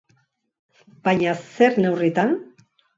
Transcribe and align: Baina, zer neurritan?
Baina, 1.09 1.37
zer 1.53 1.81
neurritan? 1.87 2.39